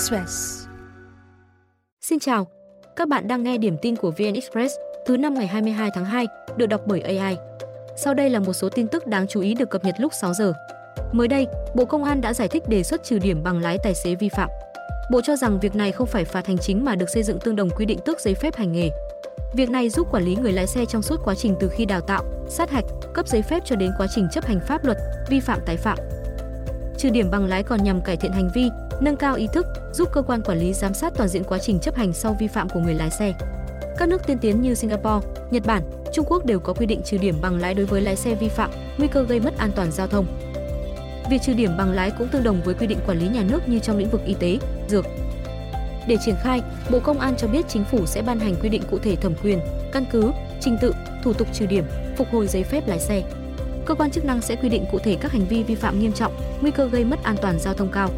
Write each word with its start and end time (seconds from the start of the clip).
Express. 0.00 0.66
Xin 2.00 2.18
chào, 2.18 2.46
các 2.96 3.08
bạn 3.08 3.28
đang 3.28 3.42
nghe 3.42 3.58
điểm 3.58 3.76
tin 3.82 3.96
của 3.96 4.10
VN 4.10 4.34
Express 4.34 4.74
thứ 5.06 5.16
năm 5.16 5.34
ngày 5.34 5.46
22 5.46 5.90
tháng 5.94 6.04
2, 6.04 6.26
được 6.56 6.66
đọc 6.66 6.80
bởi 6.86 7.00
AI. 7.00 7.36
Sau 7.96 8.14
đây 8.14 8.30
là 8.30 8.38
một 8.40 8.52
số 8.52 8.68
tin 8.68 8.88
tức 8.88 9.06
đáng 9.06 9.26
chú 9.26 9.40
ý 9.40 9.54
được 9.54 9.70
cập 9.70 9.84
nhật 9.84 9.94
lúc 9.98 10.12
6 10.20 10.34
giờ. 10.34 10.52
Mới 11.12 11.28
đây, 11.28 11.46
Bộ 11.74 11.84
Công 11.84 12.04
an 12.04 12.20
đã 12.20 12.34
giải 12.34 12.48
thích 12.48 12.62
đề 12.68 12.82
xuất 12.82 13.04
trừ 13.04 13.18
điểm 13.18 13.42
bằng 13.42 13.60
lái 13.60 13.78
tài 13.84 13.94
xế 13.94 14.14
vi 14.14 14.28
phạm. 14.28 14.50
Bộ 15.12 15.20
cho 15.20 15.36
rằng 15.36 15.60
việc 15.60 15.74
này 15.74 15.92
không 15.92 16.06
phải 16.06 16.24
phạt 16.24 16.46
hành 16.46 16.58
chính 16.58 16.84
mà 16.84 16.94
được 16.94 17.08
xây 17.08 17.22
dựng 17.22 17.38
tương 17.38 17.56
đồng 17.56 17.70
quy 17.70 17.86
định 17.86 17.98
tước 18.04 18.20
giấy 18.20 18.34
phép 18.34 18.56
hành 18.56 18.72
nghề. 18.72 18.90
Việc 19.54 19.70
này 19.70 19.88
giúp 19.88 20.08
quản 20.12 20.24
lý 20.24 20.36
người 20.36 20.52
lái 20.52 20.66
xe 20.66 20.84
trong 20.84 21.02
suốt 21.02 21.20
quá 21.24 21.34
trình 21.34 21.56
từ 21.60 21.68
khi 21.68 21.84
đào 21.84 22.00
tạo, 22.00 22.24
sát 22.48 22.70
hạch, 22.70 22.84
cấp 23.14 23.28
giấy 23.28 23.42
phép 23.42 23.62
cho 23.64 23.76
đến 23.76 23.90
quá 23.98 24.06
trình 24.14 24.28
chấp 24.32 24.44
hành 24.46 24.60
pháp 24.66 24.84
luật, 24.84 24.98
vi 25.30 25.40
phạm 25.40 25.58
tái 25.66 25.76
phạm. 25.76 25.98
Trừ 27.00 27.10
điểm 27.10 27.30
bằng 27.30 27.46
lái 27.46 27.62
còn 27.62 27.84
nhằm 27.84 28.00
cải 28.00 28.16
thiện 28.16 28.32
hành 28.32 28.50
vi, 28.54 28.70
nâng 29.00 29.16
cao 29.16 29.34
ý 29.34 29.48
thức, 29.52 29.66
giúp 29.92 30.08
cơ 30.12 30.22
quan 30.22 30.42
quản 30.42 30.58
lý 30.58 30.72
giám 30.72 30.94
sát 30.94 31.12
toàn 31.16 31.28
diện 31.28 31.44
quá 31.44 31.58
trình 31.58 31.78
chấp 31.78 31.94
hành 31.94 32.12
sau 32.12 32.36
vi 32.40 32.46
phạm 32.48 32.68
của 32.68 32.80
người 32.80 32.94
lái 32.94 33.10
xe. 33.10 33.34
Các 33.98 34.08
nước 34.08 34.26
tiên 34.26 34.38
tiến 34.38 34.60
như 34.60 34.74
Singapore, 34.74 35.26
Nhật 35.50 35.66
Bản, 35.66 35.82
Trung 36.12 36.24
Quốc 36.28 36.46
đều 36.46 36.60
có 36.60 36.72
quy 36.72 36.86
định 36.86 37.02
trừ 37.04 37.18
điểm 37.18 37.34
bằng 37.40 37.60
lái 37.60 37.74
đối 37.74 37.86
với 37.86 38.00
lái 38.00 38.16
xe 38.16 38.34
vi 38.34 38.48
phạm, 38.48 38.70
nguy 38.98 39.08
cơ 39.08 39.22
gây 39.22 39.40
mất 39.40 39.58
an 39.58 39.70
toàn 39.76 39.92
giao 39.92 40.06
thông. 40.06 40.26
Việc 41.30 41.42
trừ 41.42 41.52
điểm 41.52 41.70
bằng 41.78 41.92
lái 41.92 42.10
cũng 42.10 42.28
tương 42.28 42.42
đồng 42.42 42.60
với 42.64 42.74
quy 42.74 42.86
định 42.86 42.98
quản 43.06 43.18
lý 43.18 43.28
nhà 43.28 43.42
nước 43.50 43.68
như 43.68 43.78
trong 43.78 43.98
lĩnh 43.98 44.10
vực 44.10 44.24
y 44.24 44.34
tế, 44.34 44.58
dược. 44.88 45.06
Để 46.06 46.16
triển 46.24 46.36
khai, 46.42 46.62
Bộ 46.90 47.00
Công 47.00 47.20
an 47.20 47.34
cho 47.38 47.46
biết 47.48 47.68
chính 47.68 47.84
phủ 47.84 48.06
sẽ 48.06 48.22
ban 48.22 48.40
hành 48.40 48.54
quy 48.62 48.68
định 48.68 48.82
cụ 48.90 48.98
thể 48.98 49.16
thẩm 49.16 49.34
quyền, 49.42 49.60
căn 49.92 50.04
cứ, 50.12 50.32
trình 50.60 50.76
tự, 50.80 50.94
thủ 51.24 51.32
tục 51.32 51.48
trừ 51.52 51.66
điểm, 51.66 51.84
phục 52.16 52.28
hồi 52.32 52.46
giấy 52.46 52.62
phép 52.64 52.88
lái 52.88 53.00
xe. 53.00 53.22
Cơ 53.86 53.94
quan 53.94 54.10
chức 54.10 54.24
năng 54.24 54.40
sẽ 54.40 54.56
quy 54.56 54.68
định 54.68 54.84
cụ 54.92 54.98
thể 54.98 55.16
các 55.20 55.32
hành 55.32 55.44
vi 55.48 55.62
vi 55.62 55.74
phạm 55.74 56.00
nghiêm 56.00 56.12
trọng, 56.12 56.32
nguy 56.60 56.70
cơ 56.70 56.88
gây 56.88 57.04
mất 57.04 57.22
an 57.22 57.36
toàn 57.42 57.58
giao 57.58 57.74
thông 57.74 57.92
cao. 57.92 58.10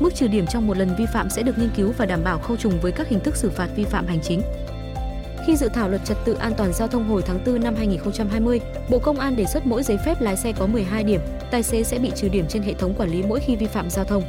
Mức 0.00 0.14
trừ 0.14 0.26
điểm 0.26 0.46
trong 0.46 0.66
một 0.66 0.76
lần 0.76 0.90
vi 0.98 1.06
phạm 1.12 1.30
sẽ 1.30 1.42
được 1.42 1.58
nghiên 1.58 1.70
cứu 1.76 1.92
và 1.98 2.06
đảm 2.06 2.24
bảo 2.24 2.38
khâu 2.38 2.56
trùng 2.56 2.80
với 2.82 2.92
các 2.92 3.08
hình 3.08 3.20
thức 3.20 3.36
xử 3.36 3.50
phạt 3.50 3.68
vi 3.76 3.84
phạm 3.84 4.06
hành 4.06 4.20
chính. 4.22 4.42
Khi 5.46 5.56
dự 5.56 5.68
thảo 5.68 5.88
luật 5.88 6.04
trật 6.04 6.16
tự 6.24 6.34
an 6.34 6.52
toàn 6.56 6.72
giao 6.72 6.88
thông 6.88 7.08
hồi 7.08 7.22
tháng 7.26 7.40
4 7.46 7.62
năm 7.62 7.74
2020, 7.76 8.60
Bộ 8.90 8.98
Công 8.98 9.18
an 9.18 9.36
đề 9.36 9.44
xuất 9.44 9.66
mỗi 9.66 9.82
giấy 9.82 9.98
phép 10.04 10.20
lái 10.20 10.36
xe 10.36 10.52
có 10.52 10.66
12 10.66 11.04
điểm, 11.04 11.20
tài 11.50 11.62
xế 11.62 11.82
sẽ 11.82 11.98
bị 11.98 12.10
trừ 12.16 12.28
điểm 12.28 12.44
trên 12.48 12.62
hệ 12.62 12.74
thống 12.74 12.94
quản 12.98 13.10
lý 13.10 13.22
mỗi 13.22 13.40
khi 13.40 13.56
vi 13.56 13.66
phạm 13.66 13.90
giao 13.90 14.04
thông. 14.04 14.22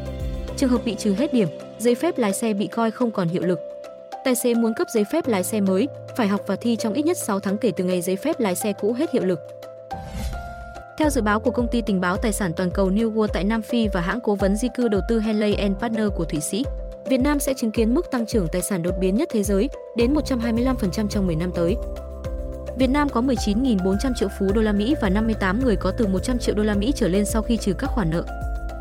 Trường 0.57 0.69
hợp 0.69 0.81
bị 0.85 0.95
trừ 0.95 1.13
hết 1.13 1.33
điểm, 1.33 1.47
giấy 1.79 1.95
phép 1.95 2.17
lái 2.17 2.33
xe 2.33 2.53
bị 2.53 2.67
coi 2.67 2.91
không 2.91 3.11
còn 3.11 3.27
hiệu 3.27 3.43
lực. 3.43 3.59
Tài 4.25 4.35
xế 4.35 4.53
muốn 4.53 4.73
cấp 4.73 4.87
giấy 4.93 5.03
phép 5.11 5.27
lái 5.27 5.43
xe 5.43 5.61
mới, 5.61 5.87
phải 6.17 6.27
học 6.27 6.41
và 6.47 6.55
thi 6.55 6.75
trong 6.75 6.93
ít 6.93 7.05
nhất 7.05 7.17
6 7.17 7.39
tháng 7.39 7.57
kể 7.57 7.71
từ 7.75 7.83
ngày 7.83 8.01
giấy 8.01 8.15
phép 8.15 8.39
lái 8.39 8.55
xe 8.55 8.73
cũ 8.73 8.93
hết 8.93 9.11
hiệu 9.11 9.25
lực. 9.25 9.39
Theo 10.99 11.09
dự 11.09 11.21
báo 11.21 11.39
của 11.39 11.51
công 11.51 11.67
ty 11.67 11.81
tình 11.81 12.01
báo 12.01 12.17
tài 12.17 12.33
sản 12.33 12.53
toàn 12.53 12.71
cầu 12.71 12.89
New 12.89 13.13
World 13.13 13.27
tại 13.27 13.43
Nam 13.43 13.61
Phi 13.61 13.87
và 13.87 14.01
hãng 14.01 14.19
cố 14.23 14.35
vấn 14.35 14.55
di 14.55 14.67
cư 14.75 14.87
đầu 14.87 15.01
tư 15.09 15.19
Henley 15.19 15.55
Partner 15.79 16.07
của 16.15 16.25
Thụy 16.25 16.39
Sĩ, 16.39 16.63
Việt 17.09 17.17
Nam 17.17 17.39
sẽ 17.39 17.53
chứng 17.53 17.71
kiến 17.71 17.93
mức 17.93 18.11
tăng 18.11 18.25
trưởng 18.25 18.47
tài 18.51 18.61
sản 18.61 18.83
đột 18.83 18.93
biến 18.99 19.15
nhất 19.15 19.29
thế 19.31 19.43
giới, 19.43 19.69
đến 19.97 20.13
125% 20.13 21.07
trong 21.07 21.27
10 21.27 21.35
năm 21.35 21.51
tới. 21.55 21.75
Việt 22.77 22.89
Nam 22.89 23.09
có 23.09 23.21
19.400 23.21 24.13
triệu 24.15 24.29
phú 24.39 24.51
đô 24.55 24.61
la 24.61 24.71
Mỹ 24.71 24.95
và 25.01 25.09
58 25.09 25.59
người 25.63 25.75
có 25.75 25.91
từ 25.91 26.07
100 26.07 26.39
triệu 26.39 26.55
đô 26.55 26.63
la 26.63 26.75
Mỹ 26.75 26.93
trở 26.95 27.07
lên 27.07 27.25
sau 27.25 27.41
khi 27.41 27.57
trừ 27.57 27.73
các 27.73 27.87
khoản 27.87 28.09
nợ. 28.09 28.23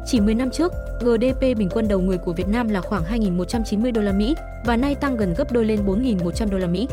Chỉ 0.07 0.21
10 0.21 0.35
năm 0.35 0.51
trước, 0.51 0.73
GDP 1.01 1.41
bình 1.41 1.69
quân 1.71 1.89
đầu 1.89 2.01
người 2.01 2.19
của 2.19 2.33
Việt 2.33 2.49
Nam 2.49 2.69
là 2.69 2.81
khoảng 2.81 3.05
2.190 3.05 3.93
đô 3.93 4.01
la 4.01 4.13
Mỹ 4.13 4.35
và 4.65 4.77
nay 4.77 4.95
tăng 4.95 5.17
gần 5.17 5.35
gấp 5.39 5.53
đôi 5.53 5.65
lên 5.65 5.87
4.100 5.87 6.51
đô 6.51 6.59
la 6.59 6.67
Mỹ. 6.67 6.89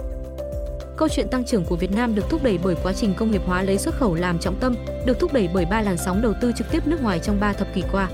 Câu 0.97 1.09
chuyện 1.09 1.27
tăng 1.27 1.45
trưởng 1.45 1.65
của 1.65 1.75
Việt 1.75 1.91
Nam 1.91 2.15
được 2.15 2.29
thúc 2.29 2.43
đẩy 2.43 2.59
bởi 2.63 2.75
quá 2.83 2.93
trình 2.93 3.13
công 3.13 3.31
nghiệp 3.31 3.41
hóa 3.45 3.63
lấy 3.63 3.77
xuất 3.77 3.95
khẩu 3.95 4.15
làm 4.15 4.39
trọng 4.39 4.59
tâm, 4.59 4.75
được 5.05 5.19
thúc 5.19 5.33
đẩy 5.33 5.49
bởi 5.53 5.65
ba 5.65 5.81
làn 5.81 5.97
sóng 5.97 6.21
đầu 6.21 6.33
tư 6.41 6.51
trực 6.57 6.71
tiếp 6.71 6.87
nước 6.87 7.01
ngoài 7.01 7.19
trong 7.19 7.39
3 7.39 7.53
thập 7.53 7.73
kỷ 7.73 7.83
qua. 7.91 8.09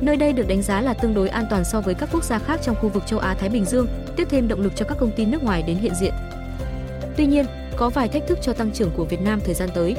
Nơi 0.00 0.16
đây 0.16 0.32
được 0.32 0.48
đánh 0.48 0.62
giá 0.62 0.80
là 0.80 0.94
tương 0.94 1.14
đối 1.14 1.28
an 1.28 1.44
toàn 1.50 1.64
so 1.64 1.80
với 1.80 1.94
các 1.94 2.08
quốc 2.12 2.24
gia 2.24 2.38
khác 2.38 2.60
trong 2.62 2.76
khu 2.76 2.88
vực 2.88 3.02
châu 3.06 3.18
Á 3.18 3.34
Thái 3.34 3.48
Bình 3.48 3.64
Dương, 3.64 3.86
tiếp 4.16 4.28
thêm 4.30 4.48
động 4.48 4.60
lực 4.60 4.72
cho 4.76 4.84
các 4.84 4.98
công 5.00 5.10
ty 5.10 5.24
nước 5.24 5.42
ngoài 5.42 5.62
đến 5.62 5.76
hiện 5.76 5.92
diện. 6.00 6.14
Tuy 7.16 7.26
nhiên, 7.26 7.46
có 7.76 7.90
vài 7.90 8.08
thách 8.08 8.26
thức 8.26 8.38
cho 8.42 8.52
tăng 8.52 8.70
trưởng 8.70 8.90
của 8.96 9.04
Việt 9.04 9.20
Nam 9.20 9.40
thời 9.44 9.54
gian 9.54 9.68
tới. 9.74 9.96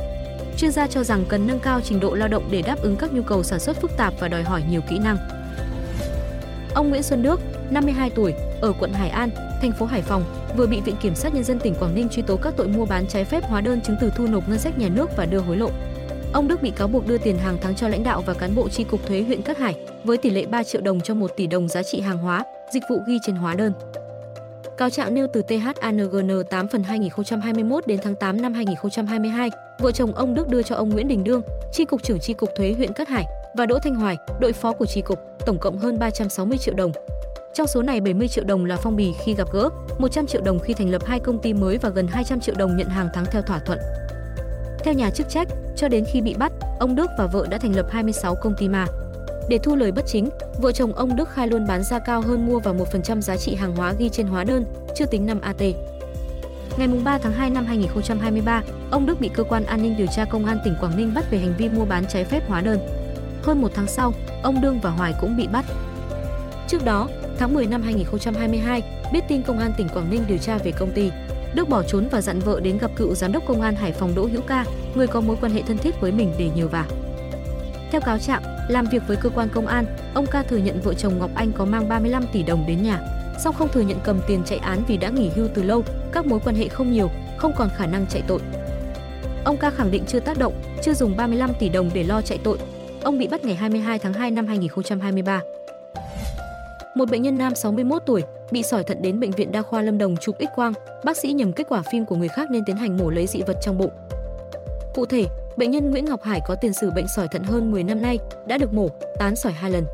Chuyên 0.57 0.71
gia 0.71 0.87
cho 0.87 1.03
rằng 1.03 1.25
cần 1.29 1.47
nâng 1.47 1.59
cao 1.59 1.81
trình 1.81 1.99
độ 1.99 2.13
lao 2.13 2.27
động 2.27 2.47
để 2.51 2.61
đáp 2.61 2.81
ứng 2.81 2.95
các 2.95 3.13
nhu 3.13 3.21
cầu 3.21 3.43
sản 3.43 3.59
xuất 3.59 3.81
phức 3.81 3.97
tạp 3.97 4.13
và 4.19 4.27
đòi 4.27 4.43
hỏi 4.43 4.63
nhiều 4.69 4.81
kỹ 4.89 4.99
năng. 4.99 5.17
Ông 6.73 6.89
Nguyễn 6.89 7.03
Xuân 7.03 7.23
Đức, 7.23 7.41
52 7.71 8.09
tuổi, 8.09 8.33
ở 8.61 8.73
quận 8.79 8.93
Hải 8.93 9.09
An, 9.09 9.29
thành 9.61 9.71
phố 9.71 9.85
Hải 9.85 10.01
Phòng, 10.01 10.23
vừa 10.57 10.67
bị 10.67 10.81
Viện 10.81 10.95
Kiểm 11.01 11.15
sát 11.15 11.33
Nhân 11.33 11.43
dân 11.43 11.59
tỉnh 11.59 11.75
Quảng 11.75 11.95
Ninh 11.95 12.09
truy 12.09 12.21
tố 12.21 12.37
các 12.37 12.53
tội 12.57 12.67
mua 12.67 12.85
bán 12.85 13.07
trái 13.07 13.25
phép 13.25 13.43
hóa 13.43 13.61
đơn 13.61 13.81
chứng 13.81 13.95
từ 14.01 14.11
thu 14.15 14.27
nộp 14.27 14.49
ngân 14.49 14.59
sách 14.59 14.77
nhà 14.77 14.89
nước 14.89 15.09
và 15.17 15.25
đưa 15.25 15.39
hối 15.39 15.57
lộ. 15.57 15.69
Ông 16.33 16.47
Đức 16.47 16.61
bị 16.61 16.71
cáo 16.71 16.87
buộc 16.87 17.07
đưa 17.07 17.17
tiền 17.17 17.37
hàng 17.37 17.57
tháng 17.61 17.75
cho 17.75 17.87
lãnh 17.87 18.03
đạo 18.03 18.23
và 18.25 18.33
cán 18.33 18.55
bộ 18.55 18.69
tri 18.69 18.83
cục 18.83 19.07
thuế 19.07 19.21
huyện 19.21 19.41
Cát 19.41 19.57
Hải 19.57 19.75
với 20.03 20.17
tỷ 20.17 20.29
lệ 20.29 20.45
3 20.45 20.63
triệu 20.63 20.81
đồng 20.81 21.01
cho 21.01 21.13
1 21.13 21.31
tỷ 21.35 21.47
đồng 21.47 21.67
giá 21.67 21.83
trị 21.83 22.01
hàng 22.01 22.17
hóa, 22.17 22.43
dịch 22.73 22.83
vụ 22.89 23.01
ghi 23.07 23.17
trên 23.25 23.35
hóa 23.35 23.55
đơn. 23.55 23.73
Cáo 24.77 24.89
trạng 24.89 25.13
nêu 25.13 25.27
từ 25.33 25.41
THANGN 25.41 26.43
8 26.49 26.67
phần 26.67 26.83
2021 26.83 27.87
đến 27.87 27.99
tháng 28.03 28.15
8 28.15 28.41
năm 28.41 28.53
2022, 28.53 29.49
vợ 29.79 29.91
chồng 29.91 30.15
ông 30.15 30.33
Đức 30.33 30.47
đưa 30.47 30.61
cho 30.61 30.75
ông 30.75 30.89
Nguyễn 30.89 31.07
Đình 31.07 31.23
Đương, 31.23 31.41
tri 31.71 31.85
cục 31.85 32.03
trưởng 32.03 32.19
tri 32.19 32.33
cục 32.33 32.49
thuế 32.55 32.73
huyện 32.73 32.93
Cát 32.93 33.07
Hải 33.07 33.25
và 33.57 33.65
Đỗ 33.65 33.79
Thanh 33.79 33.95
Hoài, 33.95 34.17
đội 34.39 34.53
phó 34.53 34.73
của 34.73 34.85
tri 34.85 35.01
cục, 35.01 35.19
tổng 35.45 35.57
cộng 35.59 35.77
hơn 35.77 35.99
360 35.99 36.57
triệu 36.57 36.73
đồng. 36.73 36.91
Trong 37.53 37.67
số 37.67 37.81
này 37.81 38.01
70 38.01 38.27
triệu 38.27 38.43
đồng 38.43 38.65
là 38.65 38.77
phong 38.77 38.95
bì 38.95 39.13
khi 39.23 39.33
gặp 39.33 39.47
gỡ, 39.51 39.69
100 39.97 40.27
triệu 40.27 40.41
đồng 40.41 40.59
khi 40.59 40.73
thành 40.73 40.89
lập 40.89 41.05
hai 41.05 41.19
công 41.19 41.39
ty 41.39 41.53
mới 41.53 41.77
và 41.77 41.89
gần 41.89 42.07
200 42.07 42.39
triệu 42.39 42.55
đồng 42.57 42.77
nhận 42.77 42.87
hàng 42.87 43.09
tháng 43.13 43.25
theo 43.31 43.41
thỏa 43.41 43.59
thuận. 43.59 43.79
Theo 44.83 44.93
nhà 44.93 45.09
chức 45.09 45.29
trách, 45.29 45.47
cho 45.75 45.87
đến 45.87 46.05
khi 46.13 46.21
bị 46.21 46.33
bắt, 46.33 46.51
ông 46.79 46.95
Đức 46.95 47.09
và 47.17 47.27
vợ 47.27 47.47
đã 47.49 47.57
thành 47.57 47.75
lập 47.75 47.85
26 47.89 48.35
công 48.35 48.55
ty 48.57 48.67
ma. 48.67 48.85
Để 49.49 49.57
thu 49.63 49.75
lời 49.75 49.91
bất 49.91 50.05
chính, 50.07 50.29
vợ 50.61 50.71
chồng 50.71 50.93
ông 50.93 51.15
Đức 51.15 51.29
khai 51.29 51.47
luôn 51.47 51.67
bán 51.67 51.83
ra 51.83 51.99
cao 51.99 52.21
hơn 52.21 52.45
mua 52.45 52.59
vào 52.59 52.75
1% 52.75 53.21
giá 53.21 53.37
trị 53.37 53.55
hàng 53.55 53.75
hóa 53.75 53.93
ghi 53.99 54.09
trên 54.09 54.27
hóa 54.27 54.43
đơn, 54.43 54.65
chưa 54.95 55.05
tính 55.05 55.25
năm 55.25 55.41
AT. 55.41 55.61
Ngày 56.77 56.87
3 57.03 57.17
tháng 57.17 57.33
2 57.33 57.49
năm 57.49 57.65
2023, 57.65 58.63
ông 58.91 59.05
Đức 59.05 59.21
bị 59.21 59.29
cơ 59.33 59.43
quan 59.43 59.65
an 59.65 59.81
ninh 59.81 59.97
điều 59.97 60.07
tra 60.07 60.25
công 60.25 60.45
an 60.45 60.59
tỉnh 60.63 60.75
Quảng 60.81 60.97
Ninh 60.97 61.13
bắt 61.15 61.25
về 61.31 61.37
hành 61.37 61.53
vi 61.57 61.69
mua 61.69 61.85
bán 61.85 62.05
trái 62.09 62.23
phép 62.23 62.47
hóa 62.47 62.61
đơn. 62.61 62.79
Hơn 63.43 63.61
một 63.61 63.71
tháng 63.75 63.87
sau, 63.87 64.13
ông 64.43 64.61
Đương 64.61 64.79
và 64.79 64.89
Hoài 64.89 65.13
cũng 65.21 65.37
bị 65.37 65.47
bắt. 65.47 65.65
Trước 66.67 66.85
đó, 66.85 67.07
tháng 67.39 67.53
10 67.53 67.67
năm 67.67 67.81
2022, 67.81 68.83
biết 69.13 69.19
tin 69.27 69.41
công 69.41 69.59
an 69.59 69.71
tỉnh 69.77 69.89
Quảng 69.89 70.09
Ninh 70.09 70.23
điều 70.27 70.37
tra 70.37 70.57
về 70.57 70.71
công 70.71 70.91
ty, 70.91 71.11
Đức 71.53 71.69
bỏ 71.69 71.83
trốn 71.83 72.07
và 72.11 72.21
dặn 72.21 72.39
vợ 72.39 72.59
đến 72.59 72.77
gặp 72.77 72.91
cựu 72.95 73.15
giám 73.15 73.31
đốc 73.31 73.43
công 73.47 73.61
an 73.61 73.75
Hải 73.75 73.91
Phòng 73.91 74.15
Đỗ 74.15 74.25
Hữu 74.31 74.41
Ca, 74.41 74.65
người 74.95 75.07
có 75.07 75.21
mối 75.21 75.37
quan 75.41 75.51
hệ 75.51 75.61
thân 75.61 75.77
thiết 75.77 76.01
với 76.01 76.11
mình 76.11 76.33
để 76.39 76.49
nhờ 76.55 76.67
vả. 76.67 76.85
Theo 77.91 78.01
cáo 78.01 78.17
trạng, 78.17 78.41
làm 78.69 78.85
việc 78.85 79.03
với 79.07 79.17
cơ 79.17 79.29
quan 79.29 79.49
công 79.49 79.67
an, 79.67 79.85
ông 80.13 80.25
Ca 80.25 80.43
thừa 80.43 80.57
nhận 80.57 80.81
vợ 80.81 80.93
chồng 80.93 81.19
Ngọc 81.19 81.31
Anh 81.35 81.51
có 81.51 81.65
mang 81.65 81.89
35 81.89 82.23
tỷ 82.33 82.43
đồng 82.43 82.65
đến 82.67 82.83
nhà, 82.83 83.01
song 83.39 83.55
không 83.55 83.69
thừa 83.71 83.81
nhận 83.81 83.97
cầm 84.03 84.19
tiền 84.27 84.41
chạy 84.45 84.57
án 84.57 84.83
vì 84.87 84.97
đã 84.97 85.09
nghỉ 85.09 85.29
hưu 85.35 85.47
từ 85.53 85.63
lâu, 85.63 85.83
các 86.11 86.25
mối 86.25 86.39
quan 86.45 86.55
hệ 86.55 86.67
không 86.67 86.91
nhiều, 86.91 87.09
không 87.37 87.53
còn 87.57 87.69
khả 87.77 87.85
năng 87.85 88.05
chạy 88.07 88.23
tội. 88.27 88.39
Ông 89.43 89.57
Ca 89.57 89.69
khẳng 89.69 89.91
định 89.91 90.03
chưa 90.07 90.19
tác 90.19 90.37
động, 90.37 90.53
chưa 90.83 90.93
dùng 90.93 91.17
35 91.17 91.51
tỷ 91.59 91.69
đồng 91.69 91.89
để 91.93 92.03
lo 92.03 92.21
chạy 92.21 92.37
tội. 92.43 92.57
Ông 93.03 93.17
bị 93.17 93.27
bắt 93.27 93.45
ngày 93.45 93.55
22 93.55 93.99
tháng 93.99 94.13
2 94.13 94.31
năm 94.31 94.47
2023. 94.47 95.41
Một 96.99 97.11
bệnh 97.11 97.21
nhân 97.21 97.37
nam 97.37 97.55
61 97.55 98.01
tuổi 98.05 98.23
bị 98.51 98.63
sỏi 98.63 98.83
thận 98.83 99.01
đến 99.01 99.19
bệnh 99.19 99.31
viện 99.31 99.51
đa 99.51 99.61
khoa 99.61 99.81
Lâm 99.81 99.97
Đồng 99.97 100.17
chụp 100.17 100.35
X-quang, 100.39 100.73
bác 101.03 101.17
sĩ 101.17 101.33
nhầm 101.33 101.53
kết 101.53 101.67
quả 101.69 101.81
phim 101.91 102.05
của 102.05 102.15
người 102.15 102.27
khác 102.27 102.51
nên 102.51 102.65
tiến 102.65 102.75
hành 102.75 102.97
mổ 102.97 103.09
lấy 103.09 103.27
dị 103.27 103.41
vật 103.41 103.57
trong 103.61 103.77
bụng. 103.77 103.91
Cụ 104.93 105.05
thể, 105.05 105.25
bệnh 105.57 105.71
nhân 105.71 105.91
Nguyễn 105.91 106.05
Ngọc 106.05 106.23
Hải 106.23 106.41
có 106.47 106.55
tiền 106.55 106.73
sử 106.73 106.91
bệnh 106.91 107.05
sỏi 107.15 107.27
thận 107.27 107.43
hơn 107.43 107.71
10 107.71 107.83
năm 107.83 108.01
nay, 108.01 108.19
đã 108.47 108.57
được 108.57 108.73
mổ, 108.73 108.89
tán 109.19 109.35
sỏi 109.35 109.51
hai 109.51 109.71
lần. 109.71 109.85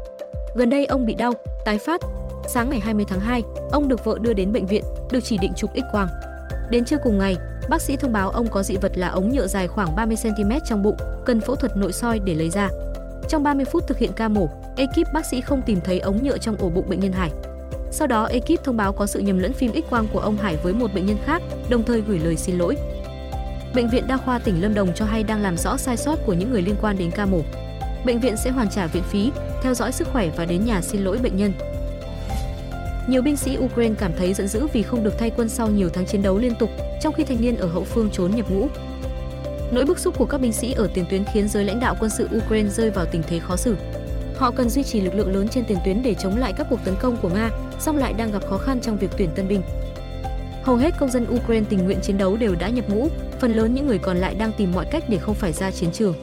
Gần 0.55 0.69
đây 0.69 0.85
ông 0.85 1.05
bị 1.05 1.13
đau, 1.13 1.33
tái 1.65 1.77
phát. 1.77 2.01
Sáng 2.47 2.69
ngày 2.69 2.79
20 2.79 3.05
tháng 3.07 3.19
2, 3.19 3.43
ông 3.71 3.87
được 3.87 4.05
vợ 4.05 4.17
đưa 4.21 4.33
đến 4.33 4.53
bệnh 4.53 4.65
viện, 4.65 4.83
được 5.11 5.23
chỉ 5.23 5.37
định 5.37 5.51
chụp 5.55 5.69
X-quang. 5.73 6.07
Đến 6.69 6.85
trưa 6.85 6.97
cùng 7.03 7.17
ngày, 7.17 7.37
bác 7.69 7.81
sĩ 7.81 7.95
thông 7.95 8.13
báo 8.13 8.29
ông 8.29 8.47
có 8.47 8.63
dị 8.63 8.77
vật 8.77 8.97
là 8.97 9.07
ống 9.07 9.29
nhựa 9.29 9.47
dài 9.47 9.67
khoảng 9.67 9.95
30 9.95 10.17
cm 10.23 10.51
trong 10.65 10.83
bụng, 10.83 10.97
cần 11.25 11.41
phẫu 11.41 11.55
thuật 11.55 11.77
nội 11.77 11.91
soi 11.93 12.19
để 12.19 12.33
lấy 12.33 12.49
ra. 12.49 12.69
Trong 13.29 13.43
30 13.43 13.65
phút 13.65 13.87
thực 13.87 13.97
hiện 13.97 14.11
ca 14.15 14.27
mổ, 14.27 14.49
ekip 14.77 15.13
bác 15.13 15.25
sĩ 15.25 15.41
không 15.41 15.61
tìm 15.61 15.79
thấy 15.83 15.99
ống 15.99 16.23
nhựa 16.23 16.37
trong 16.37 16.55
ổ 16.57 16.69
bụng 16.69 16.89
bệnh 16.89 16.99
nhân 16.99 17.11
Hải. 17.11 17.31
Sau 17.91 18.07
đó, 18.07 18.25
ekip 18.25 18.63
thông 18.63 18.77
báo 18.77 18.93
có 18.93 19.05
sự 19.05 19.19
nhầm 19.19 19.39
lẫn 19.39 19.53
phim 19.53 19.71
X-quang 19.71 20.05
của 20.13 20.19
ông 20.19 20.37
Hải 20.37 20.57
với 20.63 20.73
một 20.73 20.93
bệnh 20.93 21.05
nhân 21.05 21.17
khác, 21.25 21.41
đồng 21.69 21.83
thời 21.83 22.01
gửi 22.01 22.19
lời 22.19 22.35
xin 22.35 22.57
lỗi. 22.57 22.75
Bệnh 23.75 23.89
viện 23.89 24.07
Đa 24.07 24.17
khoa 24.17 24.39
tỉnh 24.39 24.61
Lâm 24.61 24.73
Đồng 24.73 24.93
cho 24.95 25.05
hay 25.05 25.23
đang 25.23 25.41
làm 25.41 25.57
rõ 25.57 25.77
sai 25.77 25.97
sót 25.97 26.15
của 26.25 26.33
những 26.33 26.51
người 26.51 26.61
liên 26.61 26.75
quan 26.81 26.97
đến 26.97 27.11
ca 27.11 27.25
mổ. 27.25 27.41
Bệnh 28.05 28.19
viện 28.19 28.37
sẽ 28.37 28.51
hoàn 28.51 28.69
trả 28.69 28.87
viện 28.87 29.03
phí, 29.03 29.31
theo 29.61 29.73
dõi 29.73 29.91
sức 29.91 30.07
khỏe 30.13 30.29
và 30.35 30.45
đến 30.45 30.65
nhà 30.65 30.81
xin 30.81 31.01
lỗi 31.01 31.17
bệnh 31.23 31.37
nhân. 31.37 31.53
Nhiều 33.07 33.21
binh 33.21 33.37
sĩ 33.37 33.57
Ukraine 33.57 33.95
cảm 33.99 34.11
thấy 34.17 34.33
giận 34.33 34.47
dữ 34.47 34.67
vì 34.73 34.83
không 34.83 35.03
được 35.03 35.13
thay 35.19 35.31
quân 35.37 35.49
sau 35.49 35.67
nhiều 35.67 35.89
tháng 35.89 36.05
chiến 36.05 36.21
đấu 36.21 36.37
liên 36.37 36.55
tục, 36.59 36.69
trong 37.01 37.13
khi 37.13 37.23
thanh 37.23 37.41
niên 37.41 37.57
ở 37.57 37.67
hậu 37.67 37.83
phương 37.83 38.09
trốn 38.11 38.31
nhập 38.35 38.51
ngũ. 38.51 38.67
Nỗi 39.71 39.85
bức 39.85 39.99
xúc 39.99 40.17
của 40.17 40.25
các 40.25 40.41
binh 40.41 40.53
sĩ 40.53 40.71
ở 40.71 40.89
tiền 40.93 41.05
tuyến 41.09 41.23
khiến 41.33 41.47
giới 41.47 41.65
lãnh 41.65 41.79
đạo 41.79 41.95
quân 41.99 42.09
sự 42.09 42.29
Ukraine 42.37 42.69
rơi 42.69 42.89
vào 42.89 43.05
tình 43.05 43.23
thế 43.27 43.39
khó 43.39 43.55
xử. 43.55 43.75
Họ 44.37 44.51
cần 44.51 44.69
duy 44.69 44.83
trì 44.83 45.01
lực 45.01 45.15
lượng 45.15 45.33
lớn 45.33 45.47
trên 45.47 45.65
tiền 45.65 45.77
tuyến 45.85 46.03
để 46.03 46.13
chống 46.13 46.37
lại 46.37 46.53
các 46.57 46.67
cuộc 46.69 46.79
tấn 46.85 46.95
công 47.01 47.17
của 47.21 47.29
Nga, 47.29 47.49
song 47.79 47.97
lại 47.97 48.13
đang 48.13 48.31
gặp 48.31 48.45
khó 48.49 48.57
khăn 48.57 48.79
trong 48.81 48.97
việc 48.97 49.11
tuyển 49.17 49.29
tân 49.35 49.47
binh. 49.47 49.61
Hầu 50.63 50.75
hết 50.75 50.93
công 50.99 51.09
dân 51.09 51.27
Ukraine 51.35 51.65
tình 51.69 51.85
nguyện 51.85 51.99
chiến 52.01 52.17
đấu 52.17 52.37
đều 52.37 52.55
đã 52.59 52.69
nhập 52.69 52.89
ngũ, 52.89 53.07
phần 53.39 53.53
lớn 53.53 53.73
những 53.73 53.87
người 53.87 53.97
còn 53.97 54.17
lại 54.17 54.35
đang 54.35 54.51
tìm 54.57 54.71
mọi 54.71 54.85
cách 54.91 55.03
để 55.09 55.17
không 55.17 55.35
phải 55.35 55.53
ra 55.53 55.71
chiến 55.71 55.91
trường. 55.91 56.13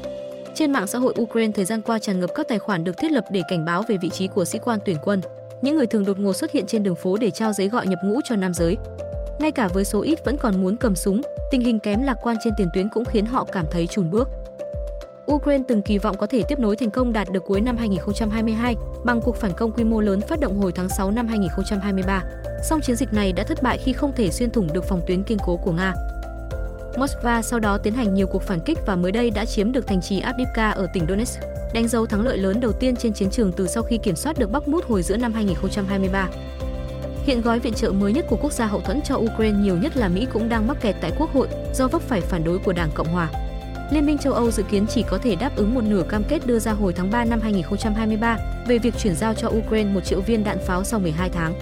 Trên 0.54 0.72
mạng 0.72 0.86
xã 0.86 0.98
hội 0.98 1.14
Ukraine 1.20 1.52
thời 1.52 1.64
gian 1.64 1.82
qua 1.82 1.98
tràn 1.98 2.20
ngập 2.20 2.30
các 2.34 2.48
tài 2.48 2.58
khoản 2.58 2.84
được 2.84 2.96
thiết 2.98 3.12
lập 3.12 3.24
để 3.30 3.42
cảnh 3.48 3.64
báo 3.64 3.82
về 3.88 3.96
vị 4.02 4.10
trí 4.10 4.26
của 4.26 4.44
sĩ 4.44 4.58
quan 4.58 4.78
tuyển 4.84 4.96
quân. 5.02 5.20
những 5.62 5.76
người 5.76 5.86
thường 5.86 6.04
đột 6.04 6.18
ngột 6.18 6.32
xuất 6.32 6.52
hiện 6.52 6.66
trên 6.66 6.82
đường 6.82 6.94
phố 6.94 7.16
để 7.16 7.30
trao 7.30 7.52
giấy 7.52 7.68
gọi 7.68 7.86
nhập 7.86 7.98
ngũ 8.04 8.20
cho 8.24 8.36
nam 8.36 8.54
giới. 8.54 8.76
Ngay 9.42 9.52
cả 9.52 9.68
với 9.68 9.84
số 9.84 10.00
ít 10.00 10.24
vẫn 10.24 10.36
còn 10.36 10.62
muốn 10.62 10.76
cầm 10.76 10.96
súng, 10.96 11.20
tình 11.50 11.60
hình 11.60 11.78
kém 11.78 12.02
lạc 12.02 12.16
quan 12.22 12.36
trên 12.44 12.52
tiền 12.56 12.68
tuyến 12.74 12.88
cũng 12.88 13.04
khiến 13.04 13.26
họ 13.26 13.44
cảm 13.44 13.66
thấy 13.70 13.86
chùn 13.86 14.10
bước. 14.10 14.28
Ukraine 15.32 15.64
từng 15.68 15.82
kỳ 15.82 15.98
vọng 15.98 16.16
có 16.18 16.26
thể 16.26 16.42
tiếp 16.48 16.58
nối 16.58 16.76
thành 16.76 16.90
công 16.90 17.12
đạt 17.12 17.28
được 17.32 17.44
cuối 17.46 17.60
năm 17.60 17.76
2022 17.76 18.76
bằng 19.04 19.20
cuộc 19.20 19.36
phản 19.36 19.52
công 19.56 19.72
quy 19.72 19.84
mô 19.84 20.00
lớn 20.00 20.20
phát 20.20 20.40
động 20.40 20.58
hồi 20.58 20.72
tháng 20.72 20.88
6 20.88 21.10
năm 21.10 21.28
2023. 21.28 22.22
Song 22.62 22.80
chiến 22.80 22.96
dịch 22.96 23.12
này 23.12 23.32
đã 23.32 23.44
thất 23.44 23.62
bại 23.62 23.78
khi 23.78 23.92
không 23.92 24.12
thể 24.16 24.30
xuyên 24.30 24.50
thủng 24.50 24.68
được 24.72 24.84
phòng 24.84 25.00
tuyến 25.06 25.22
kiên 25.22 25.38
cố 25.46 25.56
của 25.56 25.72
Nga. 25.72 25.94
Moscow 26.96 27.42
sau 27.42 27.60
đó 27.60 27.78
tiến 27.78 27.94
hành 27.94 28.14
nhiều 28.14 28.26
cuộc 28.26 28.42
phản 28.42 28.60
kích 28.60 28.78
và 28.86 28.96
mới 28.96 29.12
đây 29.12 29.30
đã 29.30 29.44
chiếm 29.44 29.72
được 29.72 29.86
thành 29.86 30.00
trì 30.00 30.20
Avdiivka 30.20 30.70
ở 30.70 30.86
tỉnh 30.92 31.06
Donetsk, 31.08 31.40
đánh 31.74 31.88
dấu 31.88 32.06
thắng 32.06 32.24
lợi 32.24 32.38
lớn 32.38 32.60
đầu 32.60 32.72
tiên 32.72 32.96
trên 32.96 33.12
chiến 33.12 33.30
trường 33.30 33.52
từ 33.52 33.66
sau 33.66 33.82
khi 33.82 33.98
kiểm 33.98 34.16
soát 34.16 34.38
được 34.38 34.52
Bắc 34.52 34.68
Mút 34.68 34.84
hồi 34.84 35.02
giữa 35.02 35.16
năm 35.16 35.32
2023. 35.32 36.28
Hiện 37.26 37.42
gói 37.42 37.58
viện 37.58 37.74
trợ 37.74 37.92
mới 37.92 38.12
nhất 38.12 38.24
của 38.28 38.36
quốc 38.36 38.52
gia 38.52 38.66
hậu 38.66 38.80
thuẫn 38.80 39.00
cho 39.02 39.16
Ukraine 39.16 39.58
nhiều 39.58 39.76
nhất 39.76 39.96
là 39.96 40.08
Mỹ 40.08 40.26
cũng 40.32 40.48
đang 40.48 40.66
mắc 40.66 40.76
kẹt 40.80 40.96
tại 41.00 41.12
Quốc 41.18 41.32
hội 41.32 41.48
do 41.74 41.88
vấp 41.88 42.02
phải 42.02 42.20
phản 42.20 42.44
đối 42.44 42.58
của 42.58 42.72
Đảng 42.72 42.90
Cộng 42.94 43.08
hòa. 43.08 43.28
Liên 43.90 44.06
minh 44.06 44.18
châu 44.18 44.32
Âu 44.32 44.50
dự 44.50 44.62
kiến 44.62 44.86
chỉ 44.86 45.04
có 45.08 45.18
thể 45.18 45.36
đáp 45.36 45.56
ứng 45.56 45.74
một 45.74 45.80
nửa 45.84 46.02
cam 46.08 46.24
kết 46.24 46.46
đưa 46.46 46.58
ra 46.58 46.72
hồi 46.72 46.92
tháng 46.92 47.10
3 47.10 47.24
năm 47.24 47.40
2023 47.42 48.38
về 48.66 48.78
việc 48.78 48.94
chuyển 48.98 49.14
giao 49.14 49.34
cho 49.34 49.48
Ukraine 49.48 49.90
một 49.90 50.00
triệu 50.04 50.20
viên 50.20 50.44
đạn 50.44 50.58
pháo 50.66 50.84
sau 50.84 51.00
12 51.00 51.28
tháng. 51.28 51.54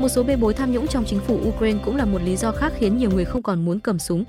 Một 0.00 0.08
số 0.08 0.22
bê 0.22 0.36
bối 0.36 0.54
tham 0.54 0.72
nhũng 0.72 0.86
trong 0.86 1.04
chính 1.04 1.20
phủ 1.20 1.40
Ukraine 1.48 1.78
cũng 1.84 1.96
là 1.96 2.04
một 2.04 2.22
lý 2.22 2.36
do 2.36 2.52
khác 2.52 2.72
khiến 2.78 2.96
nhiều 2.96 3.10
người 3.10 3.24
không 3.24 3.42
còn 3.42 3.64
muốn 3.64 3.80
cầm 3.80 3.98
súng. 3.98 4.24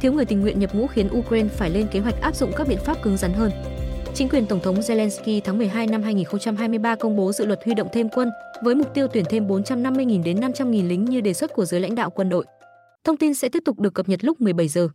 Thiếu 0.00 0.12
người 0.12 0.24
tình 0.24 0.40
nguyện 0.40 0.58
nhập 0.58 0.74
ngũ 0.74 0.86
khiến 0.86 1.08
Ukraine 1.18 1.48
phải 1.48 1.70
lên 1.70 1.86
kế 1.86 2.00
hoạch 2.00 2.20
áp 2.20 2.34
dụng 2.34 2.52
các 2.56 2.68
biện 2.68 2.78
pháp 2.84 3.02
cứng 3.02 3.16
rắn 3.16 3.32
hơn. 3.32 3.50
Chính 4.14 4.28
quyền 4.28 4.46
Tổng 4.46 4.60
thống 4.60 4.80
Zelensky 4.80 5.40
tháng 5.44 5.58
12 5.58 5.86
năm 5.86 6.02
2023 6.02 6.96
công 6.96 7.16
bố 7.16 7.32
dự 7.32 7.46
luật 7.46 7.60
huy 7.64 7.74
động 7.74 7.88
thêm 7.92 8.08
quân 8.08 8.30
với 8.62 8.74
mục 8.74 8.94
tiêu 8.94 9.06
tuyển 9.12 9.24
thêm 9.28 9.46
450.000 9.46 10.22
đến 10.22 10.40
500.000 10.40 10.88
lính 10.88 11.04
như 11.04 11.20
đề 11.20 11.32
xuất 11.32 11.52
của 11.54 11.64
giới 11.64 11.80
lãnh 11.80 11.94
đạo 11.94 12.10
quân 12.10 12.28
đội. 12.28 12.44
Thông 13.04 13.16
tin 13.16 13.34
sẽ 13.34 13.48
tiếp 13.48 13.62
tục 13.64 13.80
được 13.80 13.94
cập 13.94 14.08
nhật 14.08 14.24
lúc 14.24 14.40
17 14.40 14.68
giờ. 14.68 14.88